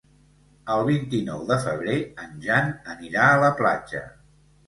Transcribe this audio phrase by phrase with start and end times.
[0.75, 4.05] El vint-i-nou de febrer en Jan anirà a la platja.